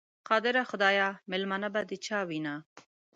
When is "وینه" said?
2.29-2.55